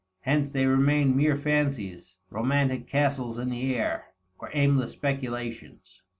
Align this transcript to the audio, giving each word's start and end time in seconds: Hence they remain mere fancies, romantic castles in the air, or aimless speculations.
Hence 0.21 0.49
they 0.49 0.65
remain 0.65 1.15
mere 1.15 1.37
fancies, 1.37 2.17
romantic 2.31 2.87
castles 2.87 3.37
in 3.37 3.51
the 3.51 3.75
air, 3.75 4.05
or 4.39 4.49
aimless 4.51 4.93
speculations. 4.93 6.01